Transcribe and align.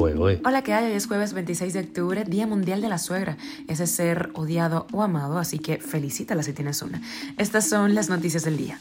Hola, 0.00 0.62
¿qué 0.62 0.72
hay? 0.72 0.86
Hoy 0.86 0.92
es 0.92 1.06
jueves 1.06 1.34
26 1.34 1.74
de 1.74 1.80
octubre, 1.80 2.24
Día 2.24 2.46
Mundial 2.46 2.80
de 2.80 2.88
la 2.88 2.96
Suegra. 2.96 3.36
Ese 3.68 3.86
ser 3.86 4.30
odiado 4.32 4.86
o 4.92 5.02
amado, 5.02 5.36
así 5.36 5.58
que 5.58 5.76
felicítala 5.76 6.42
si 6.42 6.54
tienes 6.54 6.80
una. 6.80 7.02
Estas 7.36 7.68
son 7.68 7.94
las 7.94 8.08
noticias 8.08 8.44
del 8.44 8.56
día. 8.56 8.80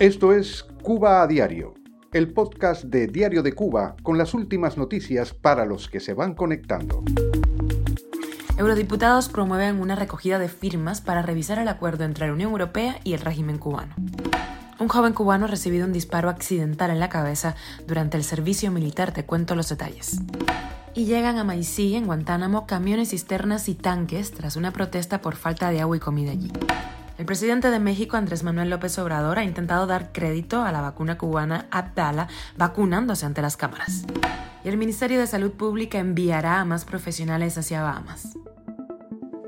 Esto 0.00 0.32
es 0.32 0.64
Cuba 0.82 1.22
a 1.22 1.28
Diario, 1.28 1.74
el 2.12 2.32
podcast 2.32 2.82
de 2.82 3.06
Diario 3.06 3.44
de 3.44 3.52
Cuba 3.52 3.94
con 4.02 4.18
las 4.18 4.34
últimas 4.34 4.76
noticias 4.76 5.32
para 5.32 5.64
los 5.64 5.88
que 5.88 6.00
se 6.00 6.14
van 6.14 6.34
conectando. 6.34 7.04
Eurodiputados 8.58 9.28
promueven 9.28 9.80
una 9.80 9.94
recogida 9.94 10.40
de 10.40 10.48
firmas 10.48 11.00
para 11.00 11.22
revisar 11.22 11.60
el 11.60 11.68
acuerdo 11.68 12.02
entre 12.02 12.26
la 12.26 12.32
Unión 12.32 12.50
Europea 12.50 12.98
y 13.04 13.12
el 13.12 13.20
régimen 13.20 13.58
cubano. 13.58 13.94
Un 14.78 14.88
joven 14.88 15.14
cubano 15.14 15.46
ha 15.46 15.48
recibido 15.48 15.86
un 15.86 15.92
disparo 15.94 16.28
accidental 16.28 16.90
en 16.90 17.00
la 17.00 17.08
cabeza 17.08 17.54
durante 17.86 18.18
el 18.18 18.24
servicio 18.24 18.70
militar. 18.70 19.12
Te 19.12 19.24
cuento 19.24 19.54
los 19.54 19.70
detalles. 19.70 20.20
Y 20.92 21.06
llegan 21.06 21.38
a 21.38 21.44
Maicí, 21.44 21.94
en 21.94 22.04
Guantánamo, 22.04 22.66
camiones, 22.66 23.10
cisternas 23.10 23.70
y 23.70 23.74
tanques 23.74 24.32
tras 24.32 24.54
una 24.56 24.72
protesta 24.72 25.22
por 25.22 25.36
falta 25.36 25.70
de 25.70 25.80
agua 25.80 25.96
y 25.96 26.00
comida 26.00 26.32
allí. 26.32 26.52
El 27.16 27.24
presidente 27.24 27.70
de 27.70 27.78
México, 27.78 28.18
Andrés 28.18 28.42
Manuel 28.42 28.68
López 28.68 28.98
Obrador, 28.98 29.38
ha 29.38 29.44
intentado 29.44 29.86
dar 29.86 30.12
crédito 30.12 30.60
a 30.60 30.72
la 30.72 30.82
vacuna 30.82 31.16
cubana 31.16 31.66
Abdala 31.70 32.28
vacunándose 32.58 33.24
ante 33.24 33.40
las 33.40 33.56
cámaras. 33.56 34.04
Y 34.62 34.68
el 34.68 34.76
Ministerio 34.76 35.18
de 35.18 35.26
Salud 35.26 35.52
Pública 35.52 35.98
enviará 35.98 36.60
a 36.60 36.66
más 36.66 36.84
profesionales 36.84 37.56
hacia 37.56 37.82
Bahamas. 37.82 38.36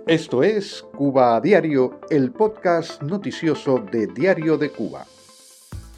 Esto 0.07 0.43
es 0.43 0.83
Cuba 0.97 1.37
a 1.37 1.41
Diario, 1.43 2.01
el 2.09 2.31
podcast 2.33 3.03
noticioso 3.03 3.79
de 3.79 4.07
Diario 4.07 4.57
de 4.57 4.71
Cuba. 4.71 5.05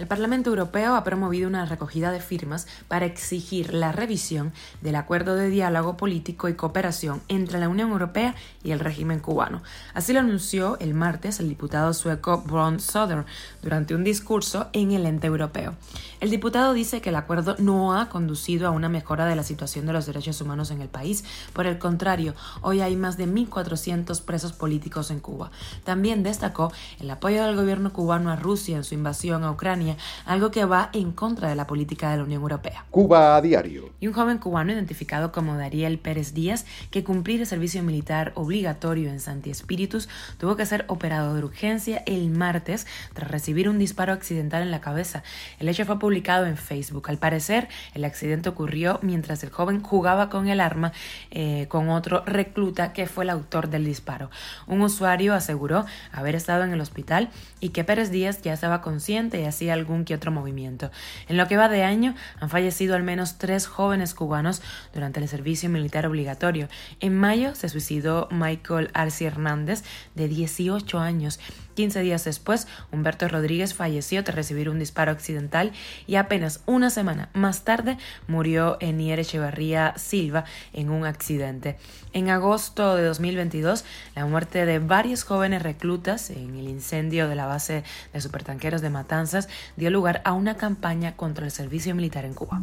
El 0.00 0.06
Parlamento 0.06 0.48
Europeo 0.48 0.94
ha 0.94 1.04
promovido 1.04 1.46
una 1.46 1.66
recogida 1.66 2.10
de 2.10 2.20
firmas 2.20 2.66
para 2.88 3.04
exigir 3.04 3.74
la 3.74 3.92
revisión 3.92 4.50
del 4.80 4.96
acuerdo 4.96 5.36
de 5.36 5.50
diálogo 5.50 5.98
político 5.98 6.48
y 6.48 6.54
cooperación 6.54 7.20
entre 7.28 7.60
la 7.60 7.68
Unión 7.68 7.90
Europea 7.90 8.34
y 8.64 8.70
el 8.70 8.80
régimen 8.80 9.20
cubano. 9.20 9.62
Así 9.92 10.14
lo 10.14 10.20
anunció 10.20 10.78
el 10.78 10.94
martes 10.94 11.38
el 11.38 11.50
diputado 11.50 11.92
sueco 11.92 12.40
Bron 12.40 12.80
Söder 12.80 13.26
durante 13.60 13.94
un 13.94 14.02
discurso 14.02 14.70
en 14.72 14.92
el 14.92 15.04
ente 15.04 15.26
europeo. 15.26 15.74
El 16.20 16.30
diputado 16.30 16.72
dice 16.72 17.02
que 17.02 17.10
el 17.10 17.16
acuerdo 17.16 17.56
no 17.58 17.94
ha 17.94 18.08
conducido 18.08 18.68
a 18.68 18.70
una 18.70 18.88
mejora 18.88 19.26
de 19.26 19.36
la 19.36 19.42
situación 19.42 19.84
de 19.84 19.92
los 19.92 20.06
derechos 20.06 20.40
humanos 20.40 20.70
en 20.70 20.80
el 20.80 20.88
país. 20.88 21.24
Por 21.52 21.66
el 21.66 21.78
contrario, 21.78 22.34
hoy 22.62 22.80
hay 22.80 22.96
más 22.96 23.18
de 23.18 23.26
1.400 23.26 24.22
presos 24.22 24.54
políticos 24.54 25.10
en 25.10 25.20
Cuba. 25.20 25.50
También 25.84 26.22
destacó 26.22 26.72
el 27.00 27.10
apoyo 27.10 27.44
del 27.44 27.56
gobierno 27.56 27.92
cubano 27.92 28.30
a 28.30 28.36
Rusia 28.36 28.78
en 28.78 28.84
su 28.84 28.94
invasión 28.94 29.44
a 29.44 29.50
Ucrania 29.50 29.89
algo 30.24 30.50
que 30.50 30.64
va 30.64 30.90
en 30.92 31.12
contra 31.12 31.48
de 31.48 31.54
la 31.54 31.66
política 31.66 32.10
de 32.10 32.18
la 32.18 32.24
Unión 32.24 32.42
Europea. 32.42 32.84
Cuba 32.90 33.36
a 33.36 33.40
diario. 33.40 33.90
Y 34.00 34.06
un 34.06 34.12
joven 34.12 34.38
cubano 34.38 34.72
identificado 34.72 35.32
como 35.32 35.56
Dariel 35.56 35.98
Pérez 35.98 36.34
Díaz, 36.34 36.66
que 36.90 37.04
cumplir 37.04 37.40
el 37.40 37.46
servicio 37.46 37.82
militar 37.82 38.32
obligatorio 38.34 39.10
en 39.10 39.20
Santi 39.20 39.50
Espíritus, 39.50 40.08
tuvo 40.38 40.56
que 40.56 40.66
ser 40.66 40.84
operado 40.88 41.34
de 41.34 41.44
urgencia 41.44 42.02
el 42.06 42.30
martes 42.30 42.86
tras 43.14 43.30
recibir 43.30 43.68
un 43.68 43.78
disparo 43.78 44.12
accidental 44.12 44.62
en 44.62 44.70
la 44.70 44.80
cabeza. 44.80 45.22
El 45.58 45.68
hecho 45.68 45.84
fue 45.84 45.98
publicado 45.98 46.46
en 46.46 46.56
Facebook. 46.56 47.08
Al 47.08 47.18
parecer, 47.18 47.68
el 47.94 48.04
accidente 48.04 48.48
ocurrió 48.48 48.98
mientras 49.02 49.42
el 49.42 49.50
joven 49.50 49.82
jugaba 49.82 50.28
con 50.28 50.48
el 50.48 50.60
arma 50.60 50.92
eh, 51.30 51.66
con 51.68 51.88
otro 51.88 52.22
recluta 52.26 52.92
que 52.92 53.06
fue 53.06 53.24
el 53.24 53.30
autor 53.30 53.68
del 53.68 53.84
disparo. 53.84 54.30
Un 54.66 54.80
usuario 54.82 55.34
aseguró 55.34 55.84
haber 56.12 56.34
estado 56.34 56.64
en 56.64 56.72
el 56.72 56.80
hospital 56.80 57.30
y 57.60 57.70
que 57.70 57.84
Pérez 57.84 58.10
Díaz 58.10 58.42
ya 58.42 58.52
estaba 58.52 58.80
consciente 58.80 59.40
y 59.40 59.44
hacía 59.44 59.74
algún 59.80 60.04
que 60.04 60.14
otro 60.14 60.30
movimiento. 60.30 60.90
En 61.28 61.36
lo 61.36 61.48
que 61.48 61.56
va 61.56 61.68
de 61.68 61.82
año 61.82 62.14
han 62.40 62.50
fallecido 62.50 62.94
al 62.94 63.02
menos 63.02 63.38
tres 63.38 63.66
jóvenes 63.66 64.14
cubanos 64.14 64.62
durante 64.94 65.20
el 65.20 65.28
servicio 65.28 65.68
militar 65.68 66.06
obligatorio. 66.06 66.68
En 67.00 67.16
mayo 67.16 67.54
se 67.54 67.68
suicidó 67.68 68.28
Michael 68.30 68.90
Arce 68.94 69.24
Hernández, 69.24 69.82
de 70.14 70.28
18 70.28 70.98
años. 70.98 71.40
15 71.74 72.00
días 72.00 72.24
después, 72.24 72.66
Humberto 72.92 73.26
Rodríguez 73.28 73.74
falleció 73.74 74.22
tras 74.22 74.36
recibir 74.36 74.68
un 74.68 74.78
disparo 74.78 75.12
accidental 75.12 75.72
y 76.06 76.16
apenas 76.16 76.62
una 76.66 76.90
semana 76.90 77.30
más 77.32 77.64
tarde 77.64 77.96
murió 78.26 78.76
Enier 78.80 79.18
Echevarría 79.20 79.94
Silva 79.96 80.44
en 80.72 80.90
un 80.90 81.06
accidente. 81.06 81.78
En 82.12 82.28
agosto 82.28 82.96
de 82.96 83.04
2022, 83.04 83.84
la 84.14 84.26
muerte 84.26 84.66
de 84.66 84.78
varios 84.78 85.22
jóvenes 85.22 85.62
reclutas 85.62 86.30
en 86.30 86.56
el 86.56 86.68
incendio 86.68 87.28
de 87.28 87.36
la 87.36 87.46
base 87.46 87.84
de 88.12 88.20
supertanqueros 88.20 88.82
de 88.82 88.90
Matanzas 88.90 89.48
dio 89.76 89.90
lugar 89.90 90.22
a 90.24 90.32
una 90.32 90.56
campaña 90.56 91.16
contra 91.16 91.44
el 91.46 91.50
servicio 91.50 91.94
militar 91.94 92.24
en 92.24 92.34
Cuba. 92.34 92.60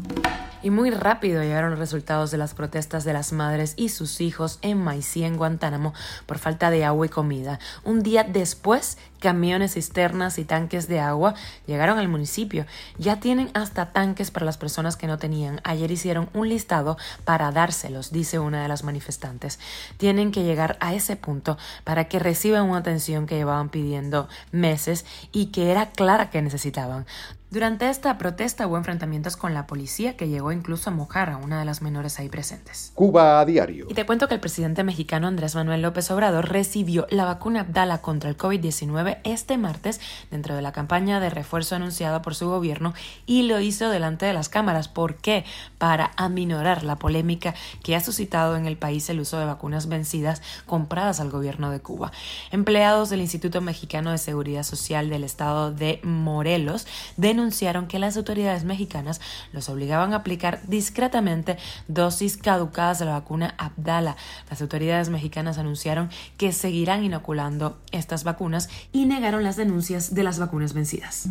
Y 0.64 0.72
muy 0.72 0.90
rápido 0.90 1.44
llegaron 1.44 1.70
los 1.70 1.80
resultados 1.80 2.32
de 2.32 2.38
las 2.38 2.54
protestas 2.54 3.04
de 3.04 3.14
las 3.14 3.32
madres 3.32 3.74
y 3.78 3.90
sus 3.90 4.22
hijos 4.22 4.58
en 4.62 4.84
Maicí, 4.84 5.24
en 5.24 5.38
Guantánamo, 5.38 5.94
por 6.26 6.40
falta 6.40 6.72
de 6.72 6.84
agua 6.84 7.06
y 7.06 7.10
comida. 7.10 7.60
Un 7.84 8.02
día 8.02 8.24
después, 8.24 8.98
camiones, 9.20 9.76
cisternas 9.76 10.40
y 10.40 10.46
tanques 10.46 10.88
de 10.88 11.00
agua 11.00 11.36
llegaron 11.68 12.00
al 12.00 12.08
municipio. 12.08 12.66
Ya 12.98 13.20
tienen 13.20 13.52
hasta 13.54 13.92
tanques 13.92 14.32
para 14.32 14.46
las 14.46 14.58
personas 14.58 14.96
que 14.96 15.08
no 15.08 15.18
tenían. 15.20 15.62
Ayer 15.64 15.92
hicieron 15.92 16.30
un 16.34 16.50
listado 16.50 16.98
para 17.24 17.52
dárselos, 17.52 18.12
dice 18.12 18.40
una 18.40 18.64
de 18.64 18.68
las 18.68 18.84
manifestantes. 18.84 19.60
Tienen 19.98 20.32
que 20.32 20.44
llegar 20.44 20.78
a 20.80 20.96
ese 20.96 21.16
punto 21.16 21.58
para 21.84 22.06
que 22.06 22.20
reciban 22.20 22.64
una 22.64 22.80
atención 22.80 23.28
que 23.28 23.36
llevaban 23.36 23.70
pidiendo 23.70 24.28
meses 24.52 25.06
y 25.32 25.48
que 25.48 25.72
era 25.72 25.92
clara 25.92 26.30
que 26.30 26.42
necesitaban. 26.42 26.87
estaban 26.88 27.06
Durante 27.50 27.90
esta 27.90 28.18
protesta 28.18 28.68
hubo 28.68 28.76
enfrentamientos 28.76 29.38
con 29.38 29.54
la 29.54 29.68
policía 29.68 30.18
que 30.18 30.28
llegó 30.28 30.52
incluso 30.52 30.90
a 30.90 30.94
mojar 30.94 31.30
a 31.30 31.38
una 31.38 31.60
de 31.60 31.64
las 31.64 31.82
menores 31.82 32.20
ahí 32.20 32.28
presentes. 32.28 32.92
Cuba 32.94 33.40
a 33.40 33.46
diario. 33.46 33.88
Y 33.90 33.94
te 33.94 34.06
cuento 34.06 34.28
que 34.28 34.34
el 34.34 34.42
presidente 34.42 34.84
mexicano 34.84 35.28
Andrés 35.28 35.56
Manuel 35.56 35.82
López 35.82 36.12
Obrador 36.12 36.50
recibió 36.50 37.08
la 37.10 37.24
vacuna 37.24 37.62
Abdala 37.62 38.02
contra 38.02 38.30
el 38.30 38.38
COVID-19 38.38 39.20
este 39.24 39.58
martes 39.58 40.02
dentro 40.30 40.58
de 40.58 40.62
la 40.62 40.74
campaña 40.74 41.22
de 41.22 41.30
refuerzo 41.30 41.76
anunciada 41.76 42.22
por 42.22 42.36
su 42.36 42.50
gobierno 42.50 42.94
y 43.26 43.44
lo 43.44 43.62
hizo 43.62 43.90
delante 43.90 44.26
de 44.26 44.34
las 44.34 44.50
cámaras. 44.50 44.90
¿Por 44.90 45.16
qué? 45.16 45.46
Para 45.78 46.12
aminorar 46.18 46.84
la 46.84 46.98
polémica 46.98 47.56
que 47.82 47.96
ha 47.96 48.02
suscitado 48.02 48.58
en 48.58 48.66
el 48.66 48.76
país 48.76 49.10
el 49.10 49.22
uso 49.22 49.40
de 49.40 49.46
vacunas 49.46 49.88
vencidas 49.88 50.42
compradas 50.66 51.22
al 51.22 51.30
gobierno 51.30 51.72
de 51.72 51.80
Cuba. 51.80 52.12
Empleados 52.52 53.10
del 53.10 53.22
Instituto 53.22 53.62
Mexicano 53.62 54.12
de 54.12 54.18
Seguridad 54.18 54.64
Social 54.64 55.10
del 55.10 55.24
estado 55.24 55.72
de 55.72 56.02
Morelos 56.04 56.88
de 57.16 57.37
denunciaron 57.38 57.88
que 57.88 58.00
las 58.00 58.18
autoridades 58.18 58.64
mexicanas 58.64 59.22
los 59.54 59.70
obligaban 59.70 60.14
a 60.14 60.18
aplicar 60.18 60.60
discretamente 60.66 61.58
dosis 61.88 62.36
caducadas 62.36 62.98
de 62.98 63.06
la 63.06 63.12
vacuna 63.12 63.54
Abdala. 63.60 64.18
Las 64.50 64.62
autoridades 64.62 65.10
mexicanas 65.10 65.60
anunciaron 65.60 66.10
que 66.38 66.52
seguirán 66.52 67.04
inoculando 67.04 67.78
estas 67.92 68.24
vacunas 68.24 68.70
y 68.92 69.06
negaron 69.06 69.44
las 69.44 69.56
denuncias 69.56 70.16
de 70.16 70.24
las 70.24 70.40
vacunas 70.40 70.74
vencidas. 70.74 71.30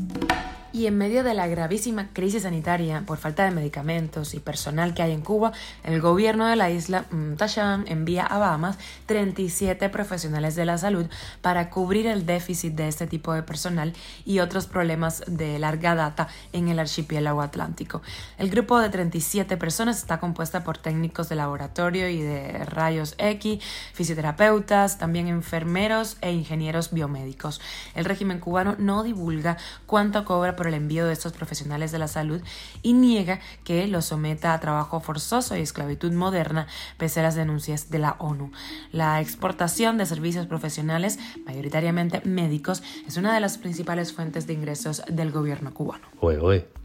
Y 0.77 0.87
en 0.87 0.99
medio 0.99 1.25
de 1.25 1.33
la 1.33 1.47
gravísima 1.47 2.09
crisis 2.13 2.43
sanitaria 2.43 3.03
por 3.07 3.17
falta 3.17 3.47
de 3.47 3.51
medicamentos 3.51 4.35
y 4.35 4.41
personal 4.41 4.93
que 4.93 5.01
hay 5.01 5.13
en 5.13 5.23
Cuba, 5.23 5.53
el 5.85 6.03
gobierno 6.03 6.45
de 6.45 6.55
la 6.55 6.69
isla 6.69 7.07
Tasham 7.39 7.87
envía 7.89 8.27
a 8.27 8.37
Bahamas 8.37 8.77
37 9.07 9.89
profesionales 9.89 10.55
de 10.55 10.67
la 10.67 10.77
salud 10.77 11.07
para 11.41 11.71
cubrir 11.71 12.07
el 12.07 12.27
déficit 12.27 12.75
de 12.75 12.89
este 12.89 13.07
tipo 13.07 13.33
de 13.33 13.43
personal 13.43 13.95
y 14.27 14.41
otros 14.41 14.67
problemas 14.67 15.25
de 15.27 15.59
larga 15.59 15.95
data 15.95 16.29
en 16.53 16.69
el 16.69 16.79
archipiélago 16.79 17.41
atlántico. 17.41 18.03
El 18.37 18.51
grupo 18.51 18.79
de 18.79 18.91
37 18.91 19.57
personas 19.57 19.97
está 19.97 20.21
compuesta 20.21 20.63
por 20.63 20.77
técnicos 20.77 21.31
de 21.31 21.37
laboratorio 21.37 22.11
y 22.11 22.21
de 22.21 22.67
rayos 22.67 23.15
X, 23.17 23.65
fisioterapeutas, 23.95 24.99
también 24.99 25.29
enfermeros 25.29 26.19
e 26.21 26.33
ingenieros 26.33 26.93
biomédicos. 26.93 27.63
El 27.95 28.05
régimen 28.05 28.41
cubano 28.41 28.77
no 28.79 29.05
divulga 29.05 29.57
cuánto 29.87 30.27
cobra 30.27 30.55
por 30.55 30.66
el 30.69 30.75
envío 30.75 31.07
de 31.07 31.13
estos 31.13 31.33
profesionales 31.33 31.93
de 31.93 31.99
la 31.99 32.09
salud 32.09 32.41
y 32.83 32.93
niega 32.93 33.41
que 33.65 33.87
los 33.87 34.07
someta 34.07 34.55
a 34.55 34.61
trabajo 34.61 35.01
forzoso 35.01 35.57
y 35.57 35.61
esclavitud 35.61 36.13
moderna 36.13 36.67
pese 36.99 37.21
a 37.21 37.23
las 37.23 37.35
denuncias 37.35 37.91
de 37.91 37.99
la 37.99 38.17
ONU. 38.19 38.51
La 38.93 39.21
exportación 39.21 39.99
de 39.99 40.07
servicios 40.07 40.47
profesionales, 40.47 41.19
mayoritariamente 41.45 42.23
médicos, 42.25 42.83
es 43.07 43.17
una 43.17 43.35
de 43.35 43.41
las 43.41 43.59
principales 43.59 44.13
fuentes 44.13 44.47
de 44.47 44.53
ingresos 44.55 45.03
del 45.09 45.31
gobierno 45.31 45.73
cubano. 45.73 46.07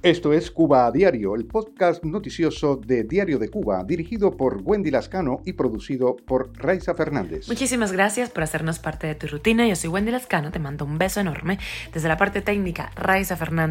Esto 0.03 0.33
es 0.33 0.49
Cuba 0.49 0.87
a 0.87 0.91
Diario, 0.91 1.35
el 1.35 1.45
podcast 1.45 2.03
noticioso 2.03 2.75
de 2.75 3.03
Diario 3.03 3.37
de 3.37 3.49
Cuba, 3.49 3.83
dirigido 3.83 4.35
por 4.35 4.59
Wendy 4.63 4.89
Lascano 4.89 5.41
y 5.45 5.53
producido 5.53 6.15
por 6.15 6.51
Raiza 6.57 6.95
Fernández. 6.95 7.47
Muchísimas 7.47 7.91
gracias 7.91 8.31
por 8.31 8.41
hacernos 8.41 8.79
parte 8.79 9.05
de 9.05 9.13
tu 9.13 9.27
rutina. 9.27 9.67
Yo 9.67 9.75
soy 9.75 9.91
Wendy 9.91 10.11
Lascano, 10.11 10.51
te 10.51 10.57
mando 10.57 10.85
un 10.85 10.97
beso 10.97 11.19
enorme 11.19 11.59
desde 11.93 12.07
la 12.07 12.17
parte 12.17 12.41
técnica, 12.41 12.91
Raiza 12.95 13.37
Fernández. 13.37 13.70